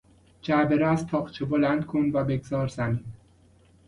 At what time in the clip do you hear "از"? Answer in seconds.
0.91-1.07